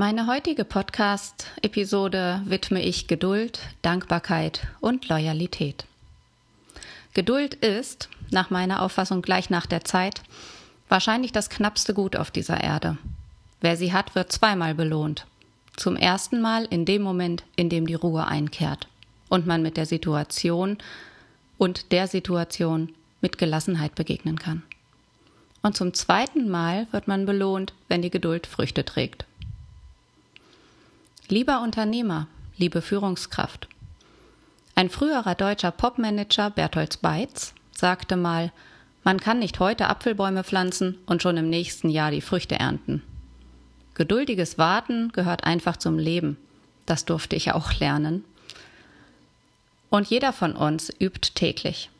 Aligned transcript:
Meine 0.00 0.28
heutige 0.28 0.64
Podcast-Episode 0.64 2.42
widme 2.44 2.80
ich 2.80 3.08
Geduld, 3.08 3.58
Dankbarkeit 3.82 4.68
und 4.78 5.08
Loyalität. 5.08 5.86
Geduld 7.14 7.54
ist, 7.54 8.08
nach 8.30 8.48
meiner 8.48 8.80
Auffassung 8.82 9.22
gleich 9.22 9.50
nach 9.50 9.66
der 9.66 9.82
Zeit, 9.82 10.22
wahrscheinlich 10.88 11.32
das 11.32 11.50
knappste 11.50 11.94
Gut 11.94 12.14
auf 12.14 12.30
dieser 12.30 12.62
Erde. 12.62 12.96
Wer 13.60 13.76
sie 13.76 13.92
hat, 13.92 14.14
wird 14.14 14.30
zweimal 14.30 14.72
belohnt. 14.76 15.26
Zum 15.76 15.96
ersten 15.96 16.40
Mal 16.40 16.66
in 16.66 16.84
dem 16.84 17.02
Moment, 17.02 17.42
in 17.56 17.68
dem 17.68 17.84
die 17.84 17.94
Ruhe 17.94 18.24
einkehrt 18.24 18.86
und 19.28 19.48
man 19.48 19.62
mit 19.62 19.76
der 19.76 19.86
Situation 19.86 20.78
und 21.58 21.90
der 21.90 22.06
Situation 22.06 22.92
mit 23.20 23.36
Gelassenheit 23.36 23.96
begegnen 23.96 24.38
kann. 24.38 24.62
Und 25.62 25.76
zum 25.76 25.92
zweiten 25.92 26.48
Mal 26.48 26.86
wird 26.92 27.08
man 27.08 27.26
belohnt, 27.26 27.74
wenn 27.88 28.00
die 28.00 28.10
Geduld 28.10 28.46
Früchte 28.46 28.84
trägt. 28.84 29.26
Lieber 31.30 31.60
Unternehmer, 31.60 32.26
liebe 32.56 32.80
Führungskraft. 32.80 33.68
Ein 34.74 34.88
früherer 34.88 35.34
deutscher 35.34 35.70
Popmanager 35.70 36.48
Berthold 36.48 37.02
Beitz 37.02 37.52
sagte 37.70 38.16
mal, 38.16 38.50
man 39.04 39.20
kann 39.20 39.38
nicht 39.38 39.60
heute 39.60 39.88
Apfelbäume 39.88 40.42
pflanzen 40.42 40.96
und 41.04 41.22
schon 41.22 41.36
im 41.36 41.50
nächsten 41.50 41.90
Jahr 41.90 42.10
die 42.10 42.22
Früchte 42.22 42.58
ernten. 42.58 43.02
Geduldiges 43.92 44.56
Warten 44.56 45.12
gehört 45.12 45.44
einfach 45.44 45.76
zum 45.76 45.98
Leben. 45.98 46.38
Das 46.86 47.04
durfte 47.04 47.36
ich 47.36 47.52
auch 47.52 47.74
lernen. 47.74 48.24
Und 49.90 50.06
jeder 50.06 50.32
von 50.32 50.56
uns 50.56 50.90
übt 50.98 51.32
täglich. 51.34 51.90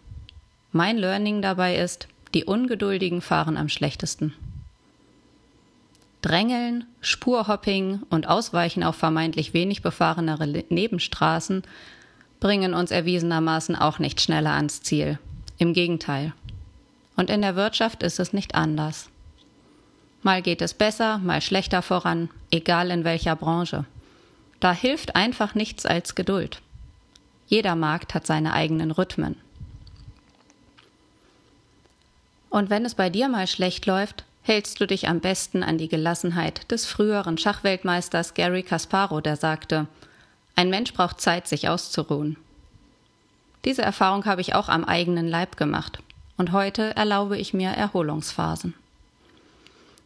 Mein 0.73 0.97
Learning 0.97 1.43
dabei 1.43 1.77
ist, 1.77 2.09
die 2.33 2.47
Ungeduldigen 2.47 3.21
fahren 3.21 3.59
am 3.59 3.69
schlechtesten. 3.69 4.33
Drängeln, 6.29 6.85
Spurhopping 7.01 8.03
und 8.11 8.29
Ausweichen 8.29 8.83
auf 8.83 8.97
vermeintlich 8.97 9.55
wenig 9.55 9.81
befahrenere 9.81 10.47
Nebenstraßen 10.69 11.63
bringen 12.39 12.75
uns 12.75 12.91
erwiesenermaßen 12.91 13.75
auch 13.75 13.99
nicht 13.99 14.21
schneller 14.21 14.51
ans 14.53 14.83
Ziel. 14.83 15.19
Im 15.57 15.73
Gegenteil. 15.73 16.35
Und 17.17 17.31
in 17.31 17.41
der 17.41 17.57
Wirtschaft 17.57 18.03
ist 18.03 18.21
es 18.21 18.35
nicht 18.35 18.55
anders. 18.55 19.09
Mal 20.23 20.43
geht 20.43 20.61
es 20.61 20.75
besser, 20.75 21.17
mal 21.17 21.41
schlechter 21.41 21.81
voran, 21.81 22.29
egal 22.51 22.91
in 22.91 23.05
welcher 23.05 23.35
Branche. 23.35 23.87
Da 24.61 24.73
hilft 24.73 25.17
einfach 25.17 25.55
nichts 25.55 25.87
als 25.87 26.15
Geduld. 26.15 26.61
Jeder 27.47 27.75
Markt 27.75 28.13
hat 28.13 28.27
seine 28.27 28.53
eigenen 28.53 28.91
Rhythmen. 28.91 29.37
Und 32.51 32.69
wenn 32.69 32.85
es 32.85 32.95
bei 32.95 33.09
dir 33.09 33.31
mal 33.31 33.47
schlecht 33.47 33.87
läuft, 33.87 34.25
hältst 34.49 34.81
du 34.81 34.87
dich 34.87 35.09
am 35.09 35.21
besten 35.21 35.63
an 35.63 35.79
die 35.79 35.89
Gelassenheit 35.89 36.71
des 36.71 36.87
früheren 36.87 37.39
Schachweltmeisters 37.39 38.35
Gary 38.35 38.63
Kasparov, 38.63 39.23
der 39.23 39.37
sagte, 39.37 39.87
ein 40.57 40.71
Mensch 40.71 40.93
braucht 40.95 41.21
Zeit, 41.21 41.47
sich 41.47 41.69
auszuruhen. 41.69 42.37
Diese 43.65 43.83
Erfahrung 43.83 44.25
habe 44.25 44.41
ich 44.41 44.55
auch 44.55 44.69
am 44.69 44.85
eigenen 44.85 45.29
Leib 45.29 45.57
gemacht, 45.57 45.99
und 46.37 46.53
heute 46.53 46.97
erlaube 46.97 47.37
ich 47.37 47.53
mir 47.53 47.71
Erholungsphasen. 47.71 48.75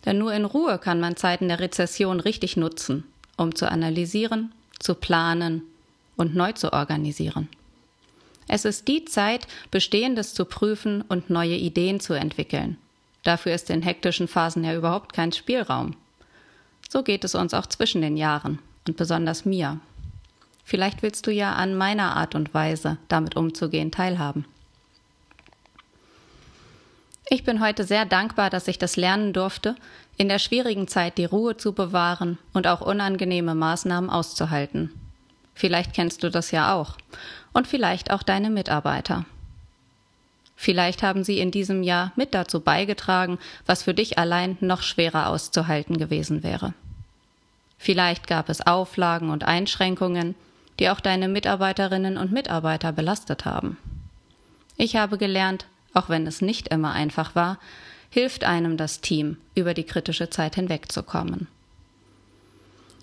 Denn 0.05 0.19
nur 0.19 0.35
in 0.35 0.45
Ruhe 0.45 0.79
kann 0.79 0.99
man 0.99 1.17
Zeiten 1.17 1.49
der 1.49 1.61
Rezession 1.61 2.21
richtig 2.21 2.57
nutzen, 2.57 3.05
um 3.37 3.55
zu 3.55 3.71
analysieren, 3.71 4.53
zu 4.79 4.95
planen 4.95 5.63
und 6.17 6.35
neu 6.35 6.53
zu 6.53 6.73
organisieren. 6.73 7.49
Es 8.49 8.65
ist 8.65 8.89
die 8.89 9.05
Zeit, 9.05 9.47
Bestehendes 9.71 10.35
zu 10.35 10.45
prüfen 10.45 11.03
und 11.03 11.31
neue 11.31 11.57
Ideen 11.57 12.01
zu 12.01 12.15
entwickeln, 12.15 12.77
Dafür 13.23 13.55
ist 13.55 13.71
in 13.71 13.83
hektischen 13.83 14.29
Phasen 14.29 14.65
ja 14.65 14.75
überhaupt 14.75 15.13
kein 15.13 15.33
Spielraum. 15.33 15.97
So 16.89 17.03
geht 17.03 17.25
es 17.25 17.35
uns 17.35 17.55
auch 17.55 17.67
zwischen 17.67 18.03
den 18.03 18.17
Jahren 18.17 18.59
und 18.87 18.97
besonders 18.97 19.45
mir. 19.45 19.81
Vielleicht 20.65 21.03
willst 21.03 21.27
du 21.27 21.31
ja 21.31 21.55
an 21.55 21.75
meiner 21.75 22.17
Art 22.17 22.35
und 22.35 22.55
Weise, 22.55 22.99
damit 23.09 23.37
umzugehen, 23.37 23.91
teilhaben. 23.91 24.45
Ich 27.29 27.45
bin 27.45 27.63
heute 27.65 27.85
sehr 27.85 28.05
dankbar, 28.05 28.51
dass 28.51 28.69
ich 28.69 28.79
das 28.79 28.97
lernen 28.97 29.33
durfte, 29.33 29.77
in 30.17 30.29
der 30.29 30.39
schwierigen 30.39 30.87
Zeit 30.87 31.17
die 31.17 31.25
Ruhe 31.25 31.57
zu 31.57 31.73
bewahren 31.73 32.39
und 32.53 32.67
auch 32.67 32.81
unangenehme 32.81 33.55
Maßnahmen 33.55 34.11
auszuhalten. 34.11 34.93
Vielleicht 35.55 35.95
kennst 35.95 36.23
du 36.23 36.31
das 36.31 36.51
ja 36.51 36.75
auch 36.75 36.97
und 37.53 37.67
vielleicht 37.67 38.11
auch 38.11 38.23
deine 38.23 38.51
Mitarbeiter. 38.51 39.25
Vielleicht 40.63 41.03
haben 41.03 41.25
sie 41.25 41.41
in 41.41 41.51
diesem 41.51 41.83
Jahr 41.83 42.13
mit 42.15 42.35
dazu 42.35 42.61
beigetragen, 42.61 43.41
was 43.67 43.83
für 43.83 43.95
dich 43.95 44.17
allein 44.17 44.57
noch 44.61 44.83
schwerer 44.83 45.27
auszuhalten 45.27 45.99
gewesen 45.99 46.45
wäre. 46.45 46.73
Vielleicht 47.79 48.29
gab 48.29 48.49
es 48.49 48.65
Auflagen 48.65 49.31
und 49.31 49.43
Einschränkungen, 49.43 50.37
die 50.79 50.89
auch 50.89 51.01
deine 51.01 51.27
Mitarbeiterinnen 51.27 52.17
und 52.17 52.31
Mitarbeiter 52.31 52.93
belastet 52.93 53.45
haben. 53.45 53.77
Ich 54.77 54.95
habe 54.95 55.19
gelernt, 55.19 55.67
auch 55.95 56.09
wenn 56.09 56.29
es 56.29 56.41
nicht 56.43 56.69
immer 56.69 56.93
einfach 56.93 57.35
war, 57.35 57.59
hilft 58.09 58.45
einem 58.45 58.77
das 58.77 59.01
Team, 59.01 59.39
über 59.57 59.75
die 59.75 59.83
kritische 59.83 60.31
Zeit 60.31 60.55
hinwegzukommen. 60.55 61.49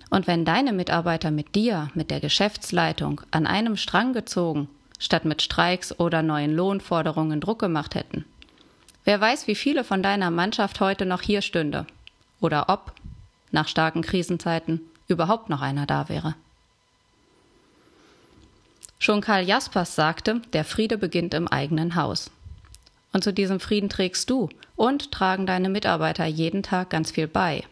Und 0.08 0.26
wenn 0.26 0.46
deine 0.46 0.72
Mitarbeiter 0.72 1.30
mit 1.30 1.54
dir, 1.54 1.90
mit 1.92 2.10
der 2.10 2.20
Geschäftsleitung, 2.20 3.20
an 3.30 3.46
einem 3.46 3.76
Strang 3.76 4.14
gezogen 4.14 4.70
statt 5.00 5.24
mit 5.24 5.42
Streiks 5.42 5.98
oder 5.98 6.22
neuen 6.22 6.54
Lohnforderungen 6.54 7.40
Druck 7.40 7.58
gemacht 7.58 7.96
hätten. 7.96 8.24
Wer 9.04 9.20
weiß, 9.20 9.48
wie 9.48 9.56
viele 9.56 9.82
von 9.82 10.04
deiner 10.04 10.30
Mannschaft 10.30 10.78
heute 10.78 11.06
noch 11.06 11.22
hier 11.22 11.42
stünde 11.42 11.86
oder 12.40 12.68
ob, 12.68 12.92
nach 13.50 13.66
starken 13.66 14.02
Krisenzeiten, 14.02 14.80
überhaupt 15.08 15.48
noch 15.50 15.62
einer 15.62 15.86
da 15.86 16.08
wäre. 16.08 16.36
Schon 18.98 19.22
Karl 19.22 19.44
Jaspers 19.44 19.94
sagte, 19.94 20.42
der 20.52 20.64
Friede 20.64 20.98
beginnt 20.98 21.34
im 21.34 21.48
eigenen 21.48 21.96
Haus. 21.96 22.30
Und 23.12 23.24
zu 23.24 23.32
diesem 23.32 23.58
Frieden 23.58 23.88
trägst 23.88 24.28
du 24.30 24.50
und 24.76 25.10
tragen 25.10 25.46
deine 25.46 25.70
Mitarbeiter 25.70 26.26
jeden 26.26 26.62
Tag 26.62 26.90
ganz 26.90 27.10
viel 27.10 27.26
bei. 27.26 27.64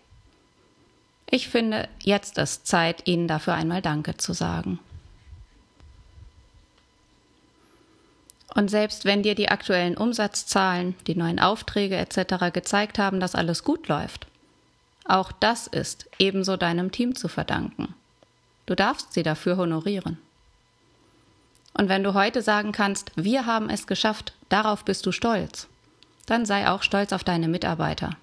Ich 1.31 1.49
finde, 1.49 1.89
jetzt 2.01 2.39
ist 2.39 2.67
Zeit, 2.67 3.07
ihnen 3.07 3.29
dafür 3.29 3.55
einmal 3.55 3.83
Danke 3.83 4.17
zu 4.17 4.33
sagen. 4.33 4.81
Und 8.59 8.73
selbst 8.73 9.05
wenn 9.05 9.23
dir 9.23 9.37
die 9.37 9.51
aktuellen 9.51 9.97
Umsatzzahlen, 9.97 10.97
die 11.07 11.15
neuen 11.15 11.39
Aufträge 11.39 11.95
etc. 11.95 12.53
gezeigt 12.53 12.99
haben, 12.99 13.21
dass 13.21 13.37
alles 13.37 13.63
gut 13.63 13.87
läuft, 13.87 14.27
auch 15.05 15.31
das 15.31 15.69
ist 15.69 16.11
ebenso 16.19 16.57
deinem 16.57 16.91
Team 16.91 17.15
zu 17.15 17.29
verdanken. 17.29 17.95
Du 18.67 18.75
darfst 18.75 19.13
sie 19.13 19.23
dafür 19.23 19.59
honorieren. 19.59 20.19
Und 21.73 21.89
wenn 21.89 22.03
du 22.03 22.15
heute 22.15 22.43
sagen 22.43 22.73
kannst, 22.73 23.13
wir 23.15 23.47
haben 23.47 23.71
es 23.71 23.87
geschafft, 23.87 24.33
darauf 24.49 24.85
bist 24.85 25.07
du 25.07 25.13
stolz, 25.13 25.69
dann 26.27 26.45
sei 26.45 26.69
auch 26.69 26.83
stolz 26.83 27.13
auf 27.13 27.23
deine 27.23 27.47
Mitarbeiter. 27.47 28.17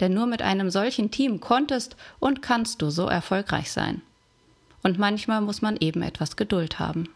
Denn 0.00 0.14
nur 0.14 0.26
mit 0.26 0.40
einem 0.40 0.70
solchen 0.70 1.10
Team 1.10 1.38
konntest 1.38 1.96
und 2.18 2.40
kannst 2.40 2.80
du 2.80 2.88
so 2.88 3.08
erfolgreich 3.08 3.70
sein. 3.70 4.00
Und 4.82 4.98
manchmal 4.98 5.42
muss 5.42 5.60
man 5.60 5.76
eben 5.76 6.00
etwas 6.00 6.36
Geduld 6.36 6.78
haben. 6.78 7.10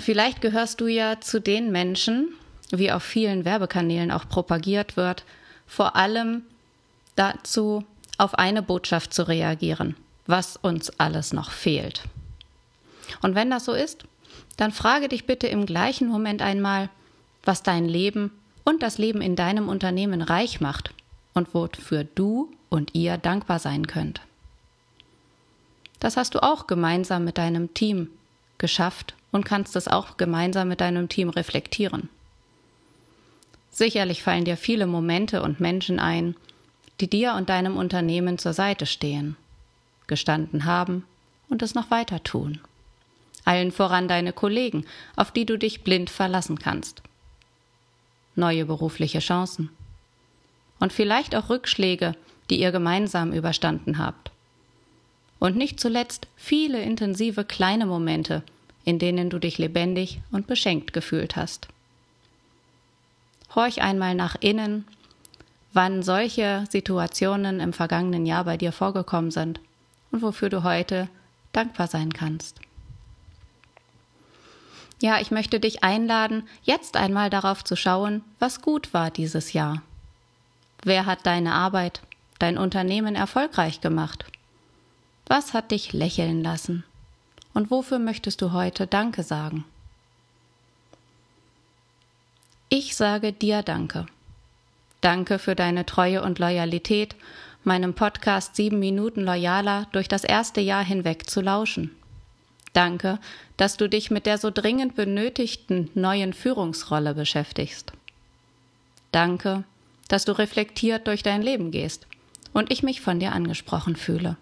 Und 0.00 0.04
vielleicht 0.04 0.40
gehörst 0.40 0.80
du 0.80 0.86
ja 0.86 1.20
zu 1.20 1.42
den 1.42 1.70
Menschen, 1.72 2.32
wie 2.70 2.90
auf 2.90 3.02
vielen 3.02 3.44
Werbekanälen 3.44 4.10
auch 4.10 4.26
propagiert 4.26 4.96
wird, 4.96 5.24
vor 5.66 5.94
allem 5.94 6.40
dazu, 7.16 7.84
auf 8.16 8.34
eine 8.34 8.62
Botschaft 8.62 9.12
zu 9.12 9.28
reagieren, 9.28 9.96
was 10.26 10.56
uns 10.56 10.88
alles 10.98 11.34
noch 11.34 11.50
fehlt. 11.50 12.04
Und 13.20 13.34
wenn 13.34 13.50
das 13.50 13.66
so 13.66 13.74
ist, 13.74 14.06
dann 14.56 14.72
frage 14.72 15.08
dich 15.10 15.26
bitte 15.26 15.48
im 15.48 15.66
gleichen 15.66 16.08
Moment 16.08 16.40
einmal, 16.40 16.88
was 17.44 17.62
dein 17.62 17.86
Leben 17.86 18.30
und 18.64 18.82
das 18.82 18.96
Leben 18.96 19.20
in 19.20 19.36
deinem 19.36 19.68
Unternehmen 19.68 20.22
reich 20.22 20.62
macht 20.62 20.94
und 21.34 21.52
wofür 21.52 22.04
du 22.04 22.50
und 22.70 22.94
ihr 22.94 23.18
dankbar 23.18 23.58
sein 23.58 23.86
könnt. 23.86 24.22
Das 25.98 26.16
hast 26.16 26.34
du 26.34 26.42
auch 26.42 26.66
gemeinsam 26.66 27.22
mit 27.22 27.36
deinem 27.36 27.74
Team 27.74 28.08
geschafft 28.60 29.14
und 29.32 29.44
kannst 29.44 29.74
es 29.74 29.88
auch 29.88 30.16
gemeinsam 30.16 30.68
mit 30.68 30.80
deinem 30.80 31.08
Team 31.08 31.28
reflektieren. 31.28 32.08
Sicherlich 33.70 34.22
fallen 34.22 34.44
dir 34.44 34.56
viele 34.56 34.86
Momente 34.86 35.42
und 35.42 35.58
Menschen 35.58 35.98
ein, 35.98 36.36
die 37.00 37.08
dir 37.08 37.34
und 37.34 37.48
deinem 37.48 37.76
Unternehmen 37.76 38.38
zur 38.38 38.52
Seite 38.52 38.86
stehen, 38.86 39.36
gestanden 40.06 40.64
haben 40.64 41.04
und 41.48 41.62
es 41.62 41.74
noch 41.74 41.90
weiter 41.90 42.22
tun. 42.22 42.60
Allen 43.44 43.72
voran 43.72 44.06
deine 44.06 44.32
Kollegen, 44.32 44.84
auf 45.16 45.30
die 45.30 45.46
du 45.46 45.56
dich 45.56 45.82
blind 45.82 46.10
verlassen 46.10 46.58
kannst. 46.58 47.02
Neue 48.36 48.66
berufliche 48.66 49.20
Chancen. 49.20 49.70
Und 50.78 50.92
vielleicht 50.92 51.34
auch 51.34 51.48
Rückschläge, 51.48 52.14
die 52.50 52.60
ihr 52.60 52.72
gemeinsam 52.72 53.32
überstanden 53.32 53.98
habt. 53.98 54.29
Und 55.40 55.56
nicht 55.56 55.80
zuletzt 55.80 56.28
viele 56.36 56.80
intensive 56.80 57.44
kleine 57.44 57.86
Momente, 57.86 58.44
in 58.84 59.00
denen 59.00 59.30
du 59.30 59.40
dich 59.40 59.58
lebendig 59.58 60.20
und 60.30 60.46
beschenkt 60.46 60.92
gefühlt 60.92 61.34
hast. 61.34 61.66
Horch 63.56 63.82
einmal 63.82 64.14
nach 64.14 64.36
innen 64.38 64.84
wann 65.72 66.02
solche 66.02 66.64
Situationen 66.68 67.60
im 67.60 67.72
vergangenen 67.72 68.26
Jahr 68.26 68.44
bei 68.44 68.56
dir 68.56 68.72
vorgekommen 68.72 69.30
sind 69.30 69.60
und 70.10 70.22
wofür 70.22 70.48
du 70.48 70.62
heute 70.62 71.08
dankbar 71.52 71.86
sein 71.86 72.12
kannst. 72.12 72.60
Ja, 75.00 75.20
ich 75.20 75.30
möchte 75.30 75.60
dich 75.60 75.82
einladen, 75.82 76.46
jetzt 76.62 76.96
einmal 76.96 77.30
darauf 77.30 77.64
zu 77.64 77.74
schauen, 77.74 78.22
was 78.38 78.60
gut 78.60 78.92
war 78.92 79.10
dieses 79.10 79.52
Jahr. 79.52 79.82
Wer 80.82 81.06
hat 81.06 81.24
deine 81.24 81.54
Arbeit, 81.54 82.02
dein 82.38 82.58
Unternehmen 82.58 83.14
erfolgreich 83.14 83.80
gemacht? 83.80 84.24
Was 85.32 85.54
hat 85.54 85.70
dich 85.70 85.92
lächeln 85.92 86.42
lassen? 86.42 86.82
Und 87.54 87.70
wofür 87.70 88.00
möchtest 88.00 88.42
du 88.42 88.50
heute 88.50 88.88
Danke 88.88 89.22
sagen? 89.22 89.64
Ich 92.68 92.96
sage 92.96 93.32
dir 93.32 93.62
Danke. 93.62 94.06
Danke 95.00 95.38
für 95.38 95.54
deine 95.54 95.86
Treue 95.86 96.24
und 96.24 96.40
Loyalität, 96.40 97.14
meinem 97.62 97.94
Podcast 97.94 98.56
Sieben 98.56 98.80
Minuten 98.80 99.20
Loyaler 99.20 99.86
durch 99.92 100.08
das 100.08 100.24
erste 100.24 100.60
Jahr 100.60 100.82
hinweg 100.82 101.30
zu 101.30 101.40
lauschen. 101.40 101.92
Danke, 102.72 103.20
dass 103.56 103.76
du 103.76 103.88
dich 103.88 104.10
mit 104.10 104.26
der 104.26 104.36
so 104.36 104.50
dringend 104.50 104.96
benötigten 104.96 105.90
neuen 105.94 106.32
Führungsrolle 106.32 107.14
beschäftigst. 107.14 107.92
Danke, 109.12 109.62
dass 110.08 110.24
du 110.24 110.32
reflektiert 110.32 111.06
durch 111.06 111.22
dein 111.22 111.40
Leben 111.40 111.70
gehst 111.70 112.08
und 112.52 112.72
ich 112.72 112.82
mich 112.82 113.00
von 113.00 113.20
dir 113.20 113.30
angesprochen 113.30 113.94
fühle. 113.94 114.36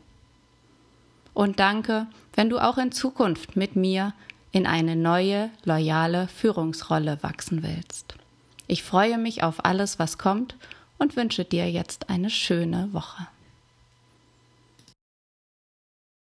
Und 1.38 1.60
danke, 1.60 2.08
wenn 2.34 2.50
du 2.50 2.58
auch 2.58 2.78
in 2.78 2.90
Zukunft 2.90 3.54
mit 3.54 3.76
mir 3.76 4.12
in 4.50 4.66
eine 4.66 4.96
neue, 4.96 5.50
loyale 5.62 6.26
Führungsrolle 6.26 7.18
wachsen 7.22 7.62
willst. 7.62 8.16
Ich 8.66 8.82
freue 8.82 9.18
mich 9.18 9.44
auf 9.44 9.64
alles, 9.64 10.00
was 10.00 10.18
kommt 10.18 10.56
und 10.98 11.14
wünsche 11.14 11.44
dir 11.44 11.70
jetzt 11.70 12.10
eine 12.10 12.28
schöne 12.28 12.92
Woche. 12.92 13.28